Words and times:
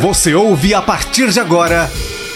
Você 0.00 0.34
ouve 0.34 0.74
a 0.74 0.82
partir 0.82 1.30
de 1.30 1.40
agora 1.40 1.88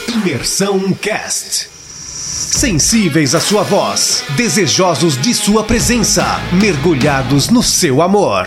Imersão 0.09 0.95
Cast. 0.95 1.69
Sensíveis 1.69 3.35
à 3.35 3.41
sua 3.41 3.63
voz, 3.63 4.25
desejosos 4.35 5.21
de 5.21 5.35
sua 5.35 5.63
presença, 5.63 6.25
mergulhados 6.59 7.51
no 7.51 7.63
seu 7.63 8.01
amor. 8.01 8.47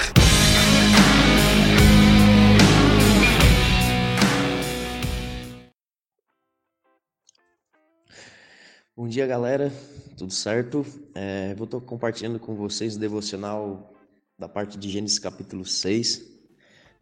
Bom 8.98 9.08
dia, 9.08 9.28
galera. 9.28 9.72
Tudo 10.18 10.34
certo? 10.34 10.84
É, 11.14 11.54
vou 11.54 11.66
estar 11.66 11.80
compartilhando 11.82 12.40
com 12.40 12.56
vocês 12.56 12.96
o 12.96 13.00
devocional 13.00 13.94
da 14.40 14.50
parte 14.50 14.76
de 14.76 14.90
Gênesis 14.90 15.20
capítulo 15.20 15.66
6, 15.66 16.33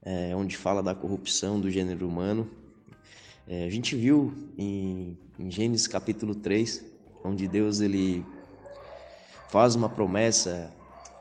é, 0.03 0.35
onde 0.35 0.57
fala 0.57 0.81
da 0.81 0.95
corrupção 0.95 1.59
do 1.59 1.69
gênero 1.69 2.07
humano. 2.07 2.49
É, 3.47 3.65
a 3.65 3.69
gente 3.69 3.95
viu 3.95 4.33
em, 4.57 5.17
em 5.39 5.51
Gênesis 5.51 5.87
capítulo 5.87 6.35
3, 6.35 6.85
onde 7.23 7.47
Deus 7.47 7.81
ele 7.81 8.25
faz 9.49 9.75
uma 9.75 9.89
promessa 9.89 10.71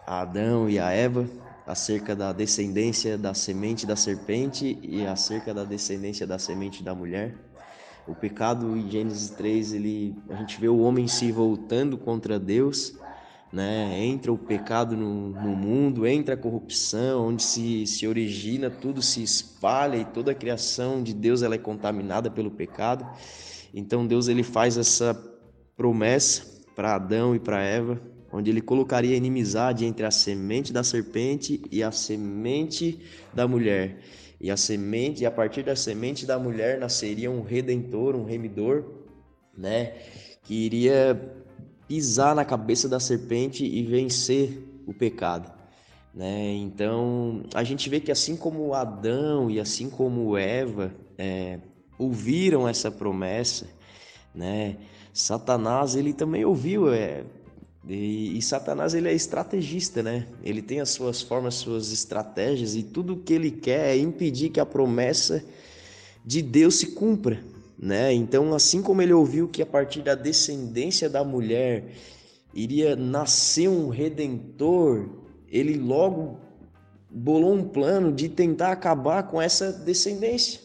a 0.06 0.22
Adão 0.22 0.68
e 0.68 0.78
a 0.78 0.90
Eva 0.90 1.28
acerca 1.66 2.16
da 2.16 2.32
descendência 2.32 3.16
da 3.16 3.32
semente 3.32 3.86
da 3.86 3.94
serpente 3.94 4.78
e 4.82 5.06
acerca 5.06 5.54
da 5.54 5.64
descendência 5.64 6.26
da 6.26 6.38
semente 6.38 6.82
da 6.82 6.94
mulher. 6.94 7.34
O 8.08 8.14
pecado 8.14 8.76
em 8.76 8.90
Gênesis 8.90 9.30
3, 9.30 9.72
ele, 9.74 10.16
a 10.28 10.34
gente 10.34 10.60
vê 10.60 10.68
o 10.68 10.80
homem 10.80 11.06
se 11.06 11.30
voltando 11.30 11.96
contra 11.96 12.40
Deus, 12.40 12.94
né? 13.52 13.98
Entra 14.04 14.32
o 14.32 14.38
pecado 14.38 14.96
no, 14.96 15.30
no 15.30 15.56
mundo, 15.56 16.06
entra 16.06 16.34
a 16.34 16.38
corrupção, 16.38 17.28
onde 17.28 17.42
se, 17.42 17.86
se 17.86 18.06
origina, 18.06 18.70
tudo 18.70 19.02
se 19.02 19.22
espalha 19.22 19.96
e 19.96 20.04
toda 20.04 20.32
a 20.32 20.34
criação 20.34 21.02
de 21.02 21.12
Deus 21.12 21.42
ela 21.42 21.54
é 21.54 21.58
contaminada 21.58 22.30
pelo 22.30 22.50
pecado. 22.50 23.06
Então 23.74 24.06
Deus 24.06 24.28
ele 24.28 24.42
faz 24.42 24.76
essa 24.76 25.14
promessa 25.76 26.60
para 26.76 26.94
Adão 26.94 27.34
e 27.34 27.40
para 27.40 27.62
Eva, 27.62 28.00
onde 28.32 28.50
ele 28.50 28.60
colocaria 28.60 29.16
inimizade 29.16 29.84
entre 29.84 30.06
a 30.06 30.10
semente 30.10 30.72
da 30.72 30.84
serpente 30.84 31.60
e 31.70 31.82
a 31.82 31.90
semente 31.90 33.00
da 33.34 33.48
mulher. 33.48 33.98
E 34.40 34.50
a 34.50 34.56
semente, 34.56 35.22
e 35.22 35.26
a 35.26 35.30
partir 35.30 35.64
da 35.64 35.76
semente 35.76 36.24
da 36.24 36.38
mulher 36.38 36.78
nasceria 36.78 37.30
um 37.30 37.42
redentor, 37.42 38.16
um 38.16 38.24
remidor, 38.24 38.84
né, 39.56 39.94
que 40.42 40.54
iria 40.54 41.39
pisar 41.90 42.36
na 42.36 42.44
cabeça 42.44 42.88
da 42.88 43.00
serpente 43.00 43.64
e 43.64 43.82
vencer 43.82 44.62
o 44.86 44.94
pecado. 44.94 45.50
Né? 46.14 46.52
Então, 46.52 47.42
a 47.52 47.64
gente 47.64 47.90
vê 47.90 47.98
que 47.98 48.12
assim 48.12 48.36
como 48.36 48.72
Adão 48.74 49.50
e 49.50 49.58
assim 49.58 49.90
como 49.90 50.38
Eva 50.38 50.94
é, 51.18 51.58
ouviram 51.98 52.68
essa 52.68 52.92
promessa, 52.92 53.66
né? 54.32 54.76
Satanás 55.12 55.96
ele 55.96 56.12
também 56.12 56.44
ouviu, 56.44 56.94
é, 56.94 57.24
e, 57.88 58.38
e, 58.38 58.40
Satanás 58.40 58.94
ele 58.94 59.08
é 59.08 59.12
estrategista, 59.12 60.00
né? 60.00 60.28
Ele 60.44 60.62
tem 60.62 60.78
as 60.78 60.90
suas 60.90 61.20
formas, 61.20 61.56
suas 61.56 61.90
estratégias 61.90 62.76
e 62.76 62.84
tudo 62.84 63.16
que 63.16 63.32
ele 63.32 63.50
quer 63.50 63.96
é 63.96 63.98
impedir 63.98 64.50
que 64.50 64.60
a 64.60 64.66
promessa 64.66 65.44
de 66.24 66.40
Deus 66.40 66.76
se 66.76 66.92
cumpra, 66.92 67.42
né? 67.80 68.12
Então, 68.12 68.52
assim 68.52 68.82
como 68.82 69.00
ele 69.00 69.12
ouviu 69.12 69.48
que 69.48 69.62
a 69.62 69.66
partir 69.66 70.02
da 70.02 70.14
descendência 70.14 71.08
da 71.08 71.24
mulher 71.24 71.94
iria 72.52 72.94
nascer 72.94 73.68
um 73.68 73.88
redentor, 73.88 75.08
ele 75.48 75.78
logo 75.78 76.38
bolou 77.08 77.54
um 77.54 77.64
plano 77.64 78.12
de 78.12 78.28
tentar 78.28 78.70
acabar 78.70 79.22
com 79.22 79.40
essa 79.40 79.72
descendência. 79.72 80.60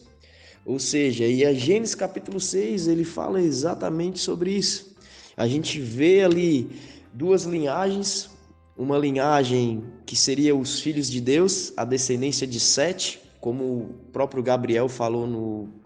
Ou 0.64 0.78
seja, 0.78 1.24
e 1.26 1.44
a 1.44 1.54
Gênesis 1.54 1.94
capítulo 1.94 2.38
6, 2.38 2.86
ele 2.86 3.04
fala 3.04 3.40
exatamente 3.40 4.18
sobre 4.18 4.50
isso. 4.50 4.94
A 5.36 5.48
gente 5.48 5.80
vê 5.80 6.22
ali 6.22 6.70
duas 7.14 7.44
linhagens, 7.44 8.28
uma 8.76 8.98
linhagem 8.98 9.84
que 10.04 10.14
seria 10.14 10.54
os 10.54 10.80
filhos 10.80 11.10
de 11.10 11.20
Deus, 11.20 11.72
a 11.76 11.84
descendência 11.84 12.46
de 12.46 12.60
Sete, 12.60 13.20
como 13.40 13.64
o 13.64 13.94
próprio 14.12 14.42
Gabriel 14.42 14.88
falou 14.88 15.26
no 15.26 15.85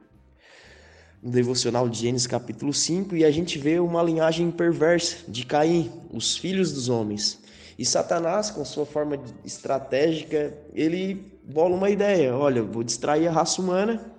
no 1.23 1.31
devocional 1.31 1.89
de 1.89 2.01
Gênesis 2.01 2.27
capítulo 2.27 2.73
5, 2.73 3.15
e 3.15 3.25
a 3.25 3.31
gente 3.31 3.59
vê 3.59 3.79
uma 3.79 4.03
linhagem 4.03 4.51
perversa 4.51 5.19
de 5.29 5.45
Caim, 5.45 5.91
os 6.13 6.37
filhos 6.37 6.73
dos 6.73 6.89
homens. 6.89 7.39
E 7.79 7.85
Satanás, 7.85 8.51
com 8.51 8.65
sua 8.65 8.85
forma 8.85 9.19
estratégica, 9.45 10.55
ele 10.75 11.33
bola 11.45 11.75
uma 11.75 11.91
ideia: 11.91 12.35
olha, 12.37 12.63
vou 12.63 12.83
distrair 12.83 13.27
a 13.27 13.33
raça 13.33 13.61
humana, 13.61 14.13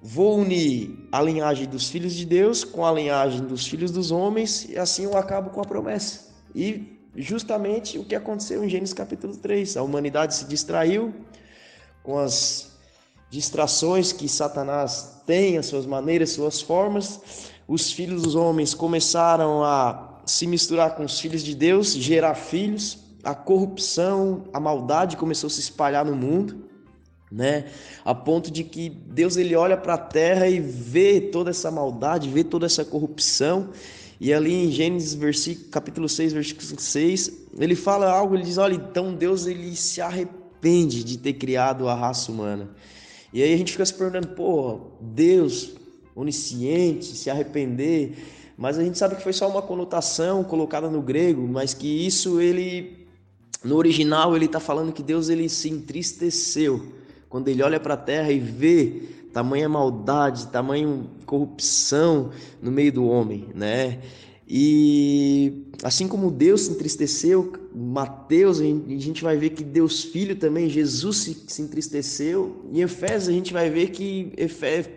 vou 0.00 0.38
unir 0.38 1.06
a 1.10 1.20
linhagem 1.22 1.68
dos 1.68 1.88
filhos 1.88 2.14
de 2.14 2.24
Deus 2.24 2.64
com 2.64 2.84
a 2.84 2.92
linhagem 2.92 3.42
dos 3.42 3.66
filhos 3.66 3.90
dos 3.90 4.10
homens, 4.10 4.68
e 4.68 4.78
assim 4.78 5.04
eu 5.04 5.16
acabo 5.16 5.50
com 5.50 5.60
a 5.60 5.64
promessa. 5.64 6.32
E 6.54 6.98
justamente 7.16 7.98
o 7.98 8.04
que 8.04 8.14
aconteceu 8.14 8.64
em 8.64 8.68
Gênesis 8.68 8.94
capítulo 8.94 9.36
3: 9.36 9.76
a 9.76 9.82
humanidade 9.82 10.34
se 10.34 10.44
distraiu 10.44 11.14
com 12.02 12.18
as 12.18 12.71
distrações 13.32 14.12
que 14.12 14.28
Satanás 14.28 15.22
tem, 15.24 15.56
as 15.56 15.64
suas 15.64 15.86
maneiras, 15.86 16.30
suas 16.30 16.60
formas. 16.60 17.18
Os 17.66 17.90
filhos 17.90 18.22
dos 18.22 18.34
homens 18.34 18.74
começaram 18.74 19.64
a 19.64 20.20
se 20.26 20.46
misturar 20.46 20.94
com 20.94 21.02
os 21.02 21.18
filhos 21.18 21.42
de 21.42 21.54
Deus, 21.54 21.94
gerar 21.94 22.34
filhos. 22.34 22.98
A 23.24 23.34
corrupção, 23.34 24.44
a 24.52 24.60
maldade 24.60 25.16
começou 25.16 25.46
a 25.46 25.50
se 25.50 25.60
espalhar 25.60 26.04
no 26.04 26.14
mundo, 26.14 26.68
né? 27.30 27.64
A 28.04 28.14
ponto 28.14 28.50
de 28.50 28.64
que 28.64 28.90
Deus 28.90 29.38
ele 29.38 29.56
olha 29.56 29.78
para 29.78 29.94
a 29.94 29.98
terra 29.98 30.46
e 30.46 30.60
vê 30.60 31.18
toda 31.18 31.48
essa 31.48 31.70
maldade, 31.70 32.28
vê 32.28 32.44
toda 32.44 32.66
essa 32.66 32.84
corrupção. 32.84 33.70
E 34.20 34.30
ali 34.30 34.52
em 34.52 34.70
Gênesis 34.70 35.14
versículo, 35.14 35.70
capítulo 35.70 36.06
6, 36.06 36.34
versículo 36.34 36.78
6, 36.78 37.32
ele 37.58 37.74
fala 37.74 38.10
algo, 38.10 38.34
ele 38.34 38.44
diz: 38.44 38.58
"Olha, 38.58 38.74
então 38.74 39.14
Deus 39.14 39.46
ele 39.46 39.74
se 39.74 40.02
arrepende 40.02 41.02
de 41.02 41.16
ter 41.16 41.32
criado 41.32 41.88
a 41.88 41.94
raça 41.94 42.30
humana. 42.30 42.68
E 43.32 43.42
aí 43.42 43.52
a 43.54 43.56
gente 43.56 43.72
fica 43.72 43.84
se 43.86 43.94
perguntando, 43.94 44.28
pô, 44.28 44.80
Deus 45.00 45.72
onisciente, 46.14 47.06
se 47.06 47.30
arrepender, 47.30 48.16
mas 48.56 48.78
a 48.78 48.84
gente 48.84 48.98
sabe 48.98 49.16
que 49.16 49.22
foi 49.22 49.32
só 49.32 49.48
uma 49.48 49.62
conotação 49.62 50.44
colocada 50.44 50.90
no 50.90 51.00
grego, 51.00 51.46
mas 51.48 51.72
que 51.72 52.06
isso 52.06 52.40
ele 52.40 53.06
no 53.64 53.76
original 53.76 54.36
ele 54.36 54.46
está 54.46 54.60
falando 54.60 54.92
que 54.92 55.02
Deus 55.02 55.28
ele 55.28 55.48
se 55.48 55.70
entristeceu 55.70 56.92
quando 57.28 57.48
ele 57.48 57.62
olha 57.62 57.80
para 57.80 57.94
a 57.94 57.96
terra 57.96 58.30
e 58.30 58.38
vê 58.38 59.02
tamanha 59.32 59.68
maldade, 59.68 60.48
tamanha 60.48 61.06
corrupção 61.24 62.30
no 62.60 62.70
meio 62.70 62.92
do 62.92 63.06
homem, 63.06 63.48
né? 63.54 64.00
E 64.46 65.66
assim 65.82 66.08
como 66.08 66.30
Deus 66.30 66.62
se 66.62 66.72
entristeceu, 66.72 67.52
Mateus, 67.74 68.60
a 68.60 68.64
gente 68.64 69.22
vai 69.22 69.36
ver 69.36 69.50
que 69.50 69.64
Deus 69.64 70.04
Filho 70.04 70.36
também, 70.36 70.68
Jesus 70.68 71.16
se, 71.18 71.44
se 71.46 71.62
entristeceu. 71.62 72.64
Em 72.70 72.80
Efésios 72.80 73.28
a 73.28 73.32
gente 73.32 73.52
vai 73.52 73.70
ver 73.70 73.90
que 73.90 74.32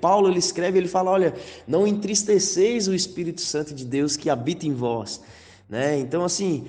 Paulo 0.01 0.29
ele 0.29 0.39
escreve, 0.39 0.77
ele 0.77 0.87
fala, 0.87 1.11
olha, 1.11 1.33
não 1.67 1.87
entristeceis 1.87 2.87
o 2.87 2.93
Espírito 2.93 3.41
Santo 3.41 3.73
de 3.73 3.85
Deus 3.85 4.17
que 4.17 4.29
habita 4.29 4.65
em 4.65 4.73
vós, 4.73 5.21
né? 5.69 5.97
Então 5.99 6.23
assim, 6.25 6.65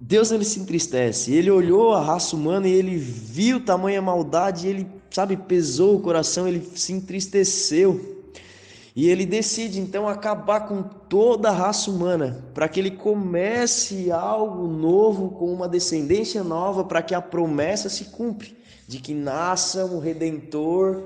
Deus 0.00 0.30
ele 0.30 0.44
se 0.44 0.60
entristece. 0.60 1.32
Ele 1.32 1.50
olhou 1.50 1.92
a 1.92 2.02
raça 2.02 2.36
humana 2.36 2.68
e 2.68 2.72
ele 2.72 2.96
viu 2.96 3.60
tamanha 3.60 4.02
maldade, 4.02 4.68
ele, 4.68 4.86
sabe, 5.10 5.36
pesou 5.36 5.96
o 5.96 6.00
coração, 6.00 6.46
ele 6.46 6.62
se 6.74 6.92
entristeceu. 6.92 8.15
E 8.96 9.10
ele 9.10 9.26
decide 9.26 9.78
então 9.78 10.08
acabar 10.08 10.60
com 10.60 10.82
toda 10.82 11.50
a 11.50 11.52
raça 11.52 11.90
humana, 11.90 12.42
para 12.54 12.66
que 12.66 12.80
ele 12.80 12.92
comece 12.92 14.10
algo 14.10 14.66
novo 14.66 15.28
com 15.32 15.52
uma 15.52 15.68
descendência 15.68 16.42
nova, 16.42 16.82
para 16.82 17.02
que 17.02 17.14
a 17.14 17.20
promessa 17.20 17.90
se 17.90 18.06
cumpra 18.06 18.48
de 18.88 18.98
que 18.98 19.12
nasça 19.12 19.84
um 19.84 19.98
redentor 19.98 21.02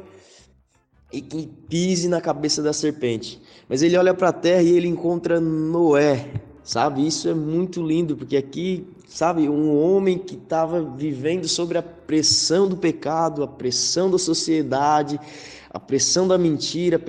e 1.12 1.20
que 1.20 1.48
pise 1.68 2.08
na 2.08 2.20
cabeça 2.20 2.62
da 2.62 2.72
serpente. 2.72 3.42
Mas 3.68 3.82
ele 3.82 3.96
olha 3.96 4.14
para 4.14 4.28
a 4.28 4.32
terra 4.32 4.62
e 4.62 4.76
ele 4.76 4.86
encontra 4.86 5.40
Noé, 5.40 6.32
sabe? 6.62 7.04
Isso 7.04 7.28
é 7.28 7.34
muito 7.34 7.84
lindo, 7.84 8.16
porque 8.16 8.36
aqui, 8.36 8.86
sabe, 9.10 9.48
um 9.48 9.76
homem 9.76 10.16
que 10.16 10.36
estava 10.36 10.80
vivendo 10.82 11.48
sobre 11.48 11.76
a 11.76 11.82
pressão 11.82 12.68
do 12.68 12.76
pecado, 12.76 13.42
a 13.42 13.48
pressão 13.48 14.08
da 14.08 14.18
sociedade, 14.18 15.20
a 15.68 15.80
pressão 15.80 16.26
da 16.26 16.38
mentira, 16.38 17.00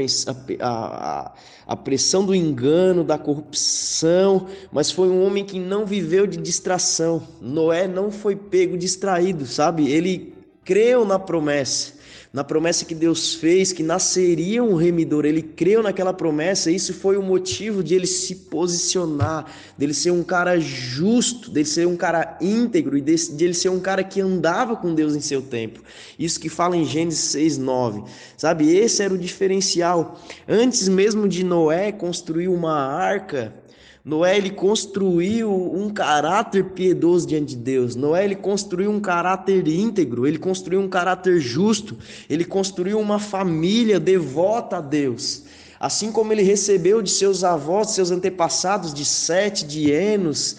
a, 0.59 0.67
a, 0.67 1.33
a, 1.67 1.75
pressão 1.75 2.25
do 2.25 2.33
engano, 2.33 3.03
da 3.03 3.17
corrupção, 3.17 4.47
mas 4.71 4.91
foi 4.91 5.09
um 5.09 5.23
homem 5.23 5.45
que 5.45 5.59
não 5.59 5.85
viveu 5.85 6.25
de 6.25 6.37
distração. 6.37 7.21
Noé 7.39 7.87
não 7.87 8.11
foi 8.11 8.35
pego 8.35 8.77
distraído, 8.77 9.45
sabe? 9.45 9.89
Ele 9.89 10.33
creu 10.63 11.05
na 11.05 11.19
promessa 11.19 12.00
na 12.33 12.45
promessa 12.45 12.85
que 12.85 12.95
Deus 12.95 13.35
fez, 13.35 13.73
que 13.73 13.83
nasceria 13.83 14.63
um 14.63 14.75
remidor. 14.75 15.25
Ele 15.25 15.41
creu 15.41 15.83
naquela 15.83 16.13
promessa, 16.13 16.71
e 16.71 16.75
isso 16.75 16.93
foi 16.93 17.17
o 17.17 17.21
motivo 17.21 17.83
de 17.83 17.93
ele 17.93 18.07
se 18.07 18.35
posicionar, 18.35 19.45
dele 19.77 19.93
ser 19.93 20.11
um 20.11 20.23
cara 20.23 20.57
justo, 20.57 21.51
dele 21.51 21.65
ser 21.65 21.85
um 21.87 21.97
cara 21.97 22.37
íntegro 22.39 22.97
e 22.97 23.01
de, 23.01 23.15
de 23.35 23.43
ele 23.43 23.53
ser 23.53 23.67
um 23.67 23.81
cara 23.81 24.01
que 24.01 24.21
andava 24.21 24.77
com 24.77 24.95
Deus 24.95 25.13
em 25.13 25.19
seu 25.19 25.41
tempo. 25.41 25.81
Isso 26.17 26.39
que 26.39 26.47
fala 26.47 26.77
em 26.77 26.85
Gênesis 26.85 27.19
6, 27.31 27.57
9. 27.57 28.03
Sabe, 28.37 28.73
esse 28.73 29.03
era 29.03 29.13
o 29.13 29.17
diferencial. 29.17 30.17
Antes 30.47 30.87
mesmo 30.87 31.27
de 31.27 31.43
Noé 31.43 31.91
construir 31.91 32.47
uma 32.47 32.73
arca, 32.73 33.53
Noé 34.03 34.35
ele 34.35 34.49
construiu 34.49 35.51
um 35.51 35.87
caráter 35.89 36.71
piedoso 36.71 37.27
diante 37.27 37.55
de 37.55 37.57
Deus. 37.57 37.95
Noé 37.95 38.25
ele 38.25 38.35
construiu 38.35 38.89
um 38.89 38.99
caráter 38.99 39.67
íntegro, 39.67 40.25
ele 40.25 40.39
construiu 40.39 40.79
um 40.79 40.89
caráter 40.89 41.39
justo, 41.39 41.95
ele 42.27 42.43
construiu 42.43 42.99
uma 42.99 43.19
família 43.19 43.99
devota 43.99 44.77
a 44.77 44.81
Deus. 44.81 45.43
Assim 45.79 46.11
como 46.11 46.33
ele 46.33 46.41
recebeu 46.41 47.01
de 47.01 47.11
seus 47.11 47.43
avós, 47.43 47.87
de 47.87 47.93
seus 47.93 48.09
antepassados, 48.09 48.91
de 48.91 49.05
Sete, 49.05 49.65
de 49.65 49.91
Enos, 49.91 50.57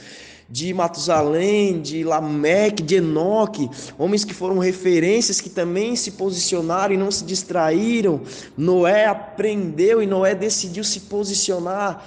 de 0.48 0.72
Matusalém, 0.72 1.80
de 1.80 2.04
Lameque, 2.04 2.82
de 2.82 2.96
Enoque, 2.96 3.68
homens 3.98 4.24
que 4.24 4.34
foram 4.34 4.58
referências 4.58 5.40
que 5.40 5.48
também 5.50 5.96
se 5.96 6.12
posicionaram 6.12 6.94
e 6.94 6.98
não 6.98 7.10
se 7.10 7.24
distraíram. 7.24 8.20
Noé 8.56 9.06
aprendeu 9.06 10.00
e 10.00 10.06
Noé 10.06 10.34
decidiu 10.34 10.84
se 10.84 11.00
posicionar 11.00 12.06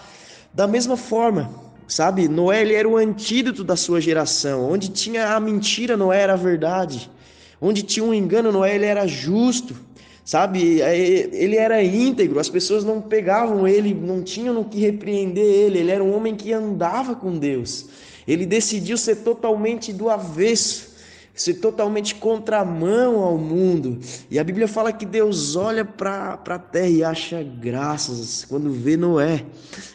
da 0.56 0.66
mesma 0.66 0.96
forma, 0.96 1.52
sabe? 1.86 2.30
Noé 2.30 2.62
ele 2.62 2.74
era 2.74 2.88
o 2.88 2.96
antídoto 2.96 3.62
da 3.62 3.76
sua 3.76 4.00
geração. 4.00 4.72
Onde 4.72 4.88
tinha 4.88 5.36
a 5.36 5.40
mentira, 5.40 5.98
Noé 5.98 6.22
era 6.22 6.34
a 6.34 6.38
verdade. 6.38 7.12
Onde 7.60 7.84
tinha 7.84 8.06
um 8.06 8.14
engano, 8.14 8.54
Noé 8.54 8.76
ele 8.76 8.86
era 8.86 9.06
justo. 9.06 9.76
Sabe? 10.24 10.82
É, 10.82 10.98
ele 10.98 11.58
era 11.58 11.84
íntegro, 11.84 12.40
as 12.40 12.50
pessoas 12.50 12.84
não 12.84 13.00
pegavam 13.00 13.68
ele, 13.68 13.94
não 13.94 14.24
tinham 14.24 14.56
no 14.56 14.66
que 14.66 14.80
repreender 14.80 15.44
ele. 15.44 15.80
Ele 15.80 15.92
era 15.92 16.04
um 16.04 16.16
homem 16.16 16.36
que 16.36 16.54
andava 16.54 17.14
com 17.14 17.38
Deus. 17.38 17.88
Ele 18.26 18.46
decidiu 18.46 18.98
ser 18.98 19.18
totalmente 19.18 19.94
do 19.94 20.10
avesso 20.10 20.95
ser 21.36 21.56
totalmente 21.56 22.16
contramão 22.16 23.22
ao 23.22 23.38
mundo. 23.38 24.00
E 24.32 24.40
a 24.40 24.44
Bíblia 24.44 24.68
fala 24.68 24.94
que 24.94 25.06
Deus 25.06 25.56
olha 25.56 25.84
para 25.84 26.40
a 26.46 26.60
terra 26.60 26.88
e 26.88 27.04
acha 27.04 27.44
graças 27.44 28.46
quando 28.46 28.72
vê 28.72 28.96
Noé. 28.96 29.46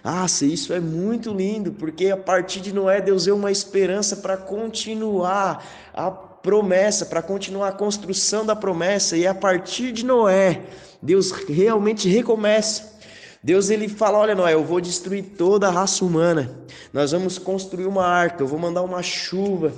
Ah, 0.04 0.26
isso 0.42 0.72
é 0.74 0.80
muito 0.80 1.32
lindo, 1.32 1.72
porque 1.72 2.10
a 2.10 2.16
partir 2.16 2.60
de 2.60 2.74
Noé 2.74 3.00
Deus 3.00 3.24
deu 3.24 3.36
uma 3.36 3.50
esperança 3.50 4.16
para 4.16 4.36
continuar 4.36 5.64
a 5.94 6.10
promessa, 6.10 7.06
para 7.06 7.22
continuar 7.22 7.68
a 7.68 7.72
construção 7.72 8.44
da 8.44 8.54
promessa. 8.54 9.16
E 9.16 9.26
a 9.26 9.34
partir 9.34 9.92
de 9.92 10.04
Noé, 10.04 10.62
Deus 11.00 11.30
realmente 11.30 12.08
recomeça. 12.08 13.00
Deus 13.42 13.70
ele 13.70 13.88
fala: 13.88 14.18
Olha, 14.18 14.34
Noé, 14.34 14.52
eu 14.52 14.64
vou 14.64 14.80
destruir 14.80 15.24
toda 15.38 15.68
a 15.68 15.70
raça 15.70 16.04
humana. 16.04 16.54
Nós 16.92 17.12
vamos 17.12 17.38
construir 17.38 17.86
uma 17.86 18.04
arca, 18.04 18.42
eu 18.42 18.46
vou 18.46 18.58
mandar 18.58 18.82
uma 18.82 19.02
chuva. 19.02 19.72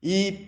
E 0.00 0.47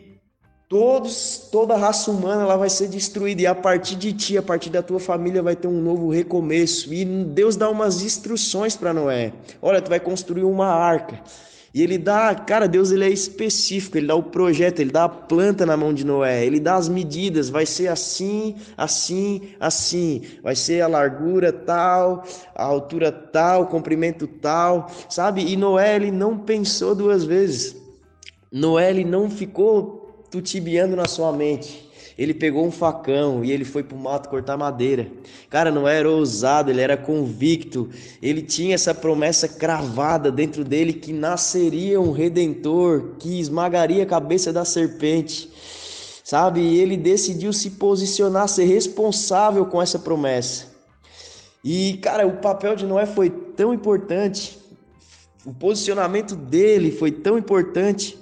Todos, 0.70 1.48
toda 1.50 1.74
a 1.74 1.76
raça 1.76 2.12
humana 2.12 2.42
ela 2.42 2.56
vai 2.56 2.70
ser 2.70 2.86
destruída 2.86 3.42
e 3.42 3.46
a 3.48 3.56
partir 3.56 3.96
de 3.96 4.12
ti, 4.12 4.38
a 4.38 4.42
partir 4.42 4.70
da 4.70 4.80
tua 4.80 5.00
família 5.00 5.42
vai 5.42 5.56
ter 5.56 5.66
um 5.66 5.82
novo 5.82 6.08
recomeço. 6.10 6.94
E 6.94 7.04
Deus 7.04 7.56
dá 7.56 7.68
umas 7.68 8.02
instruções 8.02 8.76
para 8.76 8.94
Noé. 8.94 9.32
Olha, 9.60 9.82
tu 9.82 9.88
vai 9.88 9.98
construir 9.98 10.44
uma 10.44 10.68
arca. 10.68 11.20
E 11.74 11.82
ele 11.82 11.98
dá, 11.98 12.32
cara, 12.36 12.68
Deus 12.68 12.92
ele 12.92 13.04
é 13.04 13.10
específico, 13.10 13.98
ele 13.98 14.06
dá 14.06 14.14
o 14.14 14.22
projeto, 14.22 14.78
ele 14.78 14.92
dá 14.92 15.04
a 15.04 15.08
planta 15.08 15.66
na 15.66 15.76
mão 15.76 15.92
de 15.92 16.06
Noé, 16.06 16.46
ele 16.46 16.60
dá 16.60 16.76
as 16.76 16.88
medidas, 16.88 17.48
vai 17.48 17.66
ser 17.66 17.88
assim, 17.88 18.54
assim, 18.76 19.48
assim, 19.58 20.22
vai 20.40 20.54
ser 20.54 20.82
a 20.82 20.86
largura 20.86 21.52
tal, 21.52 22.22
a 22.54 22.62
altura 22.62 23.10
tal, 23.10 23.62
o 23.62 23.66
comprimento 23.66 24.24
tal, 24.28 24.88
sabe? 25.08 25.44
E 25.44 25.56
Noé 25.56 25.96
ele 25.96 26.12
não 26.12 26.38
pensou 26.38 26.94
duas 26.94 27.24
vezes. 27.24 27.74
Noé 28.52 28.90
ele 28.90 29.04
não 29.04 29.28
ficou 29.28 29.99
tutibiando 30.30 30.94
na 30.94 31.06
sua 31.06 31.32
mente. 31.32 31.90
Ele 32.20 32.34
pegou 32.34 32.66
um 32.66 32.70
facão 32.70 33.42
e 33.42 33.50
ele 33.50 33.64
foi 33.64 33.82
para 33.82 33.96
o 33.96 33.98
mato 33.98 34.28
cortar 34.28 34.54
madeira. 34.54 35.10
Cara, 35.48 35.70
não 35.70 35.88
era 35.88 36.10
ousado, 36.10 36.70
ele 36.70 36.82
era 36.82 36.94
convicto. 36.94 37.88
Ele 38.20 38.42
tinha 38.42 38.74
essa 38.74 38.94
promessa 38.94 39.48
cravada 39.48 40.30
dentro 40.30 40.62
dele 40.62 40.92
que 40.92 41.14
nasceria 41.14 41.98
um 41.98 42.12
redentor 42.12 43.14
que 43.18 43.40
esmagaria 43.40 44.02
a 44.02 44.06
cabeça 44.06 44.52
da 44.52 44.66
serpente. 44.66 45.50
Sabe? 46.22 46.60
E 46.60 46.78
ele 46.78 46.96
decidiu 46.96 47.54
se 47.54 47.70
posicionar, 47.70 48.48
ser 48.48 48.64
responsável 48.64 49.64
com 49.64 49.80
essa 49.80 49.98
promessa. 49.98 50.66
E, 51.64 51.98
cara, 52.02 52.26
o 52.26 52.36
papel 52.36 52.76
de 52.76 52.84
Noé 52.84 53.06
foi 53.06 53.30
tão 53.30 53.72
importante. 53.72 54.58
O 55.44 55.54
posicionamento 55.54 56.36
dele 56.36 56.92
foi 56.92 57.10
tão 57.10 57.38
importante 57.38 58.19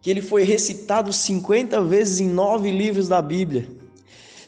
que 0.00 0.10
ele 0.10 0.22
foi 0.22 0.42
recitado 0.42 1.12
50 1.12 1.82
vezes 1.82 2.20
em 2.20 2.28
nove 2.28 2.70
livros 2.70 3.08
da 3.08 3.20
Bíblia. 3.20 3.68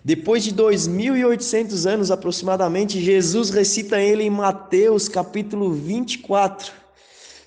Depois 0.05 0.43
de 0.43 0.55
2.800 0.55 1.87
anos 1.87 2.11
aproximadamente, 2.11 3.01
Jesus 3.01 3.51
recita 3.51 4.01
ele 4.01 4.25
em 4.25 4.31
Mateus 4.31 5.09
capítulo 5.09 5.73
24. 5.73 6.73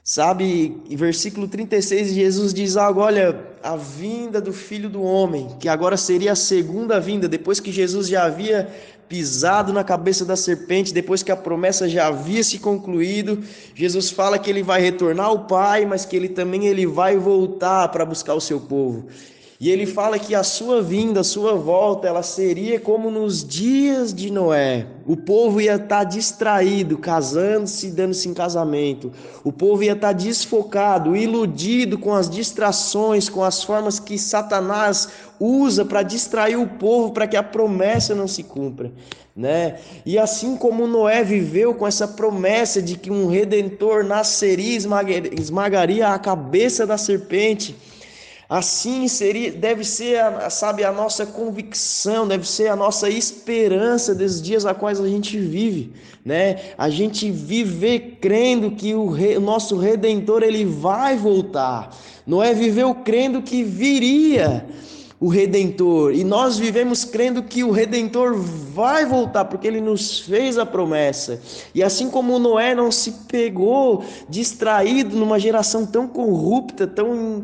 Sabe, 0.06 0.82
em 0.90 0.98
versículo 0.98 1.48
36, 1.48 2.12
Jesus 2.12 2.54
diz 2.54 2.76
algo: 2.76 3.00
olha, 3.00 3.40
a 3.64 3.78
vinda 3.78 4.42
do 4.42 4.52
filho 4.52 4.90
do 4.90 5.02
homem, 5.02 5.56
que 5.62 5.70
agora 5.70 5.96
seria 5.96 6.34
a 6.34 6.36
segunda 6.36 7.00
vinda, 7.00 7.26
depois 7.26 7.62
que 7.62 7.72
Jesus 7.72 8.10
já 8.10 8.26
havia 8.26 8.70
pisado 9.08 9.72
na 9.72 9.82
cabeça 9.82 10.26
da 10.26 10.36
serpente, 10.36 10.94
depois 10.94 11.24
que 11.24 11.32
a 11.32 11.38
promessa 11.38 11.88
já 11.88 12.08
havia 12.08 12.44
se 12.44 12.60
concluído, 12.60 13.42
Jesus 13.74 14.10
fala 14.10 14.38
que 14.38 14.50
ele 14.50 14.62
vai 14.62 14.82
retornar 14.82 15.28
ao 15.28 15.46
Pai, 15.46 15.86
mas 15.86 16.04
que 16.04 16.18
ele 16.18 16.28
também 16.28 16.66
ele 16.66 16.86
vai 16.86 17.16
voltar 17.16 17.88
para 17.88 18.04
buscar 18.06 18.34
o 18.34 18.42
seu 18.42 18.60
povo. 18.60 19.08
E 19.64 19.72
ele 19.72 19.86
fala 19.86 20.20
que 20.20 20.36
a 20.36 20.44
sua 20.44 20.82
vinda, 20.82 21.22
a 21.22 21.24
sua 21.24 21.54
volta, 21.54 22.06
ela 22.06 22.22
seria 22.22 22.82
como 22.82 23.10
nos 23.10 23.48
dias 23.48 24.14
de 24.14 24.30
Noé. 24.30 24.88
O 25.08 25.16
povo 25.16 25.62
ia 25.62 25.76
estar 25.76 26.00
tá 26.00 26.04
distraído, 26.04 26.98
casando-se, 26.98 27.90
dando-se 27.90 28.28
em 28.28 28.34
casamento. 28.34 29.14
O 29.42 29.54
povo 29.54 29.82
ia 29.82 29.94
estar 29.94 30.08
tá 30.08 30.12
desfocado, 30.12 31.16
iludido 31.16 31.98
com 31.98 32.14
as 32.14 32.30
distrações, 32.30 33.30
com 33.30 33.42
as 33.42 33.64
formas 33.64 34.02
que 34.02 34.18
Satanás 34.18 35.08
usa 35.40 35.86
para 35.86 36.04
distrair 36.04 36.58
o 36.58 36.68
povo 36.68 37.14
para 37.14 37.26
que 37.26 37.38
a 37.38 37.44
promessa 37.44 38.14
não 38.14 38.28
se 38.28 38.44
cumpra, 38.44 38.92
né? 39.34 39.78
E 40.06 40.20
assim 40.20 40.58
como 40.58 40.86
Noé 40.88 41.24
viveu 41.24 41.74
com 41.74 41.88
essa 41.88 42.06
promessa 42.06 42.82
de 42.82 42.98
que 42.98 43.10
um 43.10 43.28
redentor 43.28 44.04
nasceria, 44.04 44.78
esmagaria 45.40 46.10
a 46.10 46.20
cabeça 46.20 46.86
da 46.86 46.98
serpente, 46.98 47.74
Assim 48.50 49.08
seria, 49.08 49.52
deve 49.52 49.84
ser, 49.84 50.20
a, 50.20 50.50
sabe, 50.50 50.84
a 50.84 50.92
nossa 50.92 51.26
convicção, 51.26 52.28
deve 52.28 52.48
ser 52.48 52.68
a 52.68 52.76
nossa 52.76 53.10
esperança 53.10 54.14
desses 54.14 54.42
dias 54.42 54.66
a 54.66 54.74
quais 54.74 55.00
a 55.00 55.08
gente 55.08 55.40
vive, 55.40 55.94
né? 56.26 56.60
A 56.78 56.90
gente 56.90 57.32
viver 57.32 58.18
crendo 58.20 58.72
que 58.72 58.94
o, 58.94 59.10
re, 59.10 59.38
o 59.38 59.42
nosso 59.42 59.78
redentor 59.78 60.44
ele 60.44 60.66
vai 60.66 61.16
voltar. 61.16 61.96
Noé 62.28 62.54
viveu 62.54 62.94
crendo 62.96 63.42
que 63.42 63.64
viria 63.64 64.66
o 65.24 65.30
redentor, 65.30 66.14
e 66.14 66.22
nós 66.22 66.58
vivemos 66.58 67.06
crendo 67.06 67.44
que 67.44 67.64
o 67.64 67.72
redentor 67.72 68.36
vai 68.36 69.06
voltar, 69.06 69.46
porque 69.46 69.66
ele 69.66 69.80
nos 69.80 70.20
fez 70.20 70.58
a 70.58 70.66
promessa. 70.66 71.40
E 71.74 71.82
assim 71.82 72.10
como 72.10 72.38
Noé 72.38 72.76
não 72.76 72.92
se 72.92 73.10
pegou 73.26 74.04
distraído 74.28 75.16
numa 75.16 75.40
geração 75.40 75.86
tão 75.86 76.10
corrupta, 76.10 76.86
tão 76.86 77.42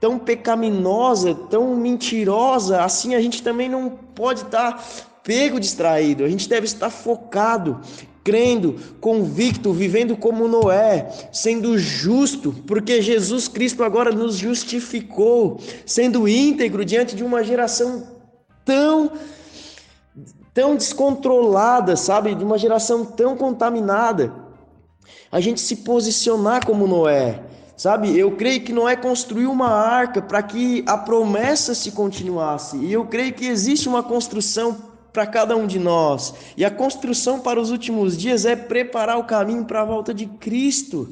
tão 0.00 0.18
pecaminosa, 0.18 1.34
tão 1.34 1.76
mentirosa, 1.76 2.82
assim 2.82 3.14
a 3.14 3.20
gente 3.20 3.42
também 3.42 3.68
não 3.68 3.90
pode 3.90 4.42
estar 4.42 4.82
pego 5.22 5.60
distraído. 5.60 6.24
A 6.24 6.28
gente 6.28 6.48
deve 6.48 6.64
estar 6.64 6.88
focado, 6.88 7.80
crendo, 8.24 8.76
convicto, 9.00 9.72
vivendo 9.72 10.16
como 10.16 10.48
Noé, 10.48 11.10
sendo 11.30 11.78
justo, 11.78 12.52
porque 12.66 13.02
Jesus 13.02 13.46
Cristo 13.46 13.84
agora 13.84 14.10
nos 14.10 14.36
justificou, 14.36 15.60
sendo 15.84 16.26
íntegro 16.26 16.84
diante 16.84 17.14
de 17.14 17.22
uma 17.22 17.44
geração 17.44 18.08
tão 18.64 19.12
tão 20.52 20.74
descontrolada, 20.74 21.94
sabe, 21.94 22.34
de 22.34 22.44
uma 22.44 22.58
geração 22.58 23.04
tão 23.04 23.36
contaminada. 23.36 24.34
A 25.30 25.38
gente 25.40 25.60
se 25.60 25.76
posicionar 25.76 26.66
como 26.66 26.88
Noé, 26.88 27.40
Sabe, 27.80 28.14
eu 28.14 28.32
creio 28.32 28.60
que 28.60 28.74
Noé 28.74 28.94
construiu 28.94 29.50
uma 29.50 29.70
arca 29.70 30.20
para 30.20 30.42
que 30.42 30.84
a 30.86 30.98
promessa 30.98 31.74
se 31.74 31.92
continuasse. 31.92 32.76
E 32.76 32.92
eu 32.92 33.06
creio 33.06 33.32
que 33.32 33.46
existe 33.46 33.88
uma 33.88 34.02
construção 34.02 34.76
para 35.10 35.26
cada 35.26 35.56
um 35.56 35.66
de 35.66 35.78
nós. 35.78 36.34
E 36.58 36.62
a 36.62 36.70
construção 36.70 37.40
para 37.40 37.58
os 37.58 37.70
últimos 37.70 38.18
dias 38.18 38.44
é 38.44 38.54
preparar 38.54 39.18
o 39.18 39.24
caminho 39.24 39.64
para 39.64 39.80
a 39.80 39.84
volta 39.86 40.12
de 40.12 40.26
Cristo. 40.26 41.08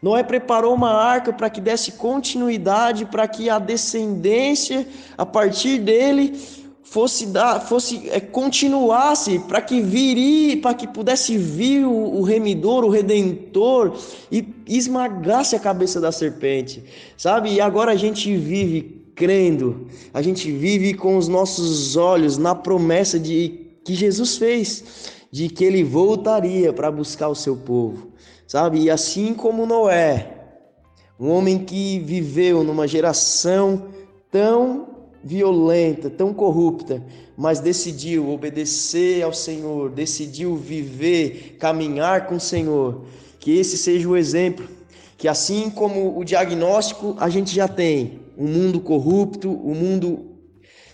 Noé 0.00 0.22
preparou 0.22 0.72
uma 0.72 0.92
arca 0.92 1.32
para 1.32 1.50
que 1.50 1.60
desse 1.60 1.90
continuidade, 1.90 3.06
para 3.06 3.26
que 3.26 3.50
a 3.50 3.58
descendência 3.58 4.86
a 5.18 5.26
partir 5.26 5.80
dele 5.80 6.40
fosse 6.84 7.26
dar, 7.26 7.60
fosse 7.60 8.08
é, 8.10 8.20
continuasse, 8.20 9.38
para 9.40 9.60
que 9.60 9.80
viria, 9.80 10.60
para 10.60 10.74
que 10.74 10.86
pudesse 10.86 11.36
vir 11.36 11.84
o, 11.84 12.18
o 12.18 12.22
remidor, 12.22 12.84
o 12.84 12.90
redentor 12.90 13.98
e 14.30 14.46
esmagasse 14.66 15.56
a 15.56 15.58
cabeça 15.58 16.00
da 16.00 16.12
serpente, 16.12 16.84
sabe? 17.16 17.54
E 17.54 17.60
agora 17.60 17.92
a 17.92 17.96
gente 17.96 18.36
vive 18.36 19.02
crendo, 19.16 19.86
a 20.12 20.20
gente 20.20 20.52
vive 20.52 20.92
com 20.94 21.16
os 21.16 21.26
nossos 21.26 21.96
olhos 21.96 22.36
na 22.36 22.54
promessa 22.54 23.18
de 23.18 23.60
que 23.84 23.94
Jesus 23.94 24.36
fez, 24.36 24.84
de 25.32 25.48
que 25.48 25.64
ele 25.64 25.82
voltaria 25.82 26.72
para 26.72 26.90
buscar 26.90 27.28
o 27.28 27.34
seu 27.34 27.56
povo, 27.56 28.12
sabe? 28.46 28.82
E 28.82 28.90
assim 28.90 29.32
como 29.32 29.66
Noé, 29.66 30.34
um 31.18 31.30
homem 31.30 31.58
que 31.64 31.98
viveu 32.00 32.62
numa 32.62 32.86
geração 32.86 33.86
tão 34.30 34.93
violenta, 35.24 36.10
tão 36.10 36.34
corrupta, 36.34 37.02
mas 37.36 37.60
decidiu 37.60 38.30
obedecer 38.30 39.22
ao 39.22 39.32
Senhor, 39.32 39.90
decidiu 39.90 40.54
viver, 40.56 41.56
caminhar 41.58 42.26
com 42.26 42.36
o 42.36 42.40
Senhor. 42.40 43.04
Que 43.40 43.58
esse 43.58 43.76
seja 43.78 44.08
o 44.08 44.16
exemplo, 44.16 44.68
que 45.16 45.26
assim 45.26 45.70
como 45.70 46.18
o 46.18 46.24
diagnóstico 46.24 47.16
a 47.18 47.28
gente 47.28 47.54
já 47.54 47.66
tem, 47.66 48.20
um 48.36 48.46
mundo 48.46 48.80
corrupto, 48.80 49.48
um 49.48 49.74
mundo, 49.74 50.26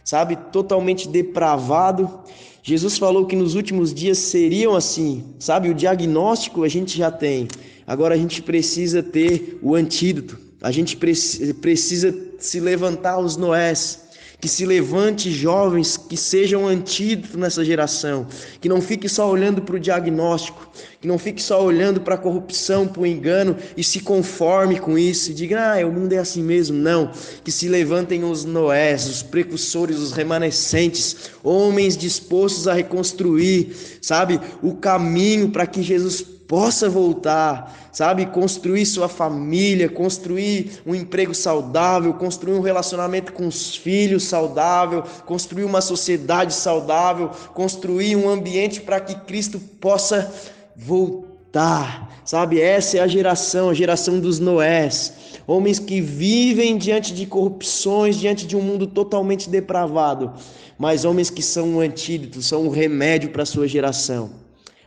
sabe, 0.05 0.37
totalmente 0.53 1.09
depravado. 1.09 2.21
Jesus 2.63 2.99
falou 2.99 3.27
que 3.27 3.35
nos 3.35 3.55
últimos 3.55 3.93
dias 3.93 4.19
seriam 4.19 4.77
assim, 4.77 5.25
sabe? 5.39 5.71
O 5.71 5.75
diagnóstico 5.75 6.63
a 6.63 6.69
gente 6.69 6.97
já 6.97 7.11
tem. 7.11 7.49
Agora 7.87 8.15
a 8.15 8.19
gente 8.19 8.43
precisa 8.43 9.03
ter 9.03 9.59
o 9.63 9.75
antídoto. 9.75 10.39
A 10.63 10.71
gente 10.71 10.97
precisa 10.97 12.15
se 12.39 12.61
levantar 12.61 13.19
os 13.19 13.37
Noés 13.37 14.00
que 14.41 14.49
se 14.49 14.65
levante 14.65 15.31
jovens 15.31 15.97
que 15.97 16.17
sejam 16.17 16.67
antídoto 16.67 17.37
nessa 17.37 17.65
geração, 17.65 18.27
que 18.61 18.69
não 18.69 18.81
fique 18.81 19.09
só 19.09 19.31
olhando 19.31 19.61
para 19.61 19.77
o 19.77 19.81
diagnóstico, 19.81 20.71
que 21.01 21.07
não 21.07 21.19
fique 21.19 21.43
só 21.43 21.63
olhando 21.63 22.01
para 22.01 22.15
a 22.15 22.19
corrupção, 22.19 22.87
para 22.87 23.03
o 23.03 23.07
engano 23.07 23.57
e 23.77 23.85
se 23.85 24.01
conforme 24.01 24.79
com 24.79 24.97
isso 24.97 25.31
e 25.31 25.35
diga, 25.35 25.75
ah, 25.75 25.87
o 25.87 25.93
mundo 25.93 26.13
é 26.13 26.19
assim 26.19 26.43
mesmo. 26.43 26.77
Não, 26.77 27.11
que 27.45 27.53
se 27.53 27.69
levantem 27.69 28.25
os 28.25 28.45
Noés, 28.45 29.07
os 29.07 29.23
precursores, 29.23 29.99
os 29.99 30.13
remanescentes, 30.13 31.31
homens 31.43 31.97
dispostos 31.97 32.67
a 32.67 32.73
reconstruir, 32.73 33.75
sabe, 34.01 34.41
o 34.63 34.75
caminho 34.75 35.51
para 35.51 35.67
que 35.67 35.83
Jesus 35.83 36.25
possa 36.51 36.89
voltar, 36.89 37.91
sabe? 37.93 38.27
Construir 38.27 38.85
sua 38.85 39.09
família, 39.09 39.89
construir 39.89 40.83
um 40.85 40.97
emprego 40.97 41.33
saudável, 41.33 42.13
construir 42.15 42.55
um 42.55 42.61
relacionamento 42.61 43.33
com 43.33 43.47
os 43.47 43.77
filhos 43.77 44.25
saudável, 44.25 45.05
construir 45.25 45.63
uma 45.63 45.81
sociedade 45.81 46.53
saudável, 46.53 47.31
construir 47.55 48.17
um 48.17 48.29
ambiente 48.29 48.81
para 48.81 48.99
que 48.99 49.15
Cristo 49.15 49.61
possa 49.61 50.29
voltar, 50.75 52.21
sabe? 52.25 52.61
Essa 52.61 52.99
é 52.99 53.01
a 53.01 53.07
geração, 53.07 53.71
a 53.71 53.75
geração 53.75 54.19
dos 54.19 54.41
Noés. 54.41 55.13
Homens 55.47 55.79
que 55.79 56.01
vivem 56.01 56.77
diante 56.77 57.15
de 57.15 57.27
corrupções, 57.27 58.17
diante 58.17 58.45
de 58.45 58.57
um 58.57 58.61
mundo 58.61 58.89
totalmente 58.89 59.49
depravado, 59.49 60.33
mas 60.77 61.05
homens 61.05 61.31
que 61.31 61.45
são 61.45 61.75
um 61.75 61.81
antídoto, 61.81 62.43
são 62.43 62.67
um 62.67 62.71
remédio 62.71 63.31
para 63.31 63.45
a 63.45 63.47
sua 63.47 63.69
geração. 63.69 64.33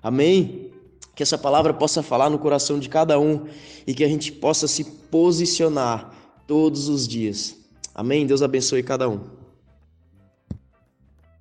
Amém? 0.04 0.73
Que 1.16 1.24
essa 1.24 1.38
palavra 1.38 1.74
possa 1.74 2.02
falar 2.02 2.30
no 2.30 2.40
coração 2.40 2.80
de 2.80 2.90
cada 2.90 3.20
um 3.20 3.46
e 3.86 3.94
que 3.94 4.04
a 4.04 4.08
gente 4.08 4.32
possa 4.32 4.68
se 4.68 4.84
posicionar 4.84 6.14
todos 6.48 6.90
os 6.90 7.08
dias. 7.08 7.56
Amém? 7.94 8.26
Deus 8.26 8.42
abençoe 8.42 8.82
cada 8.82 9.08
um. 9.08 9.43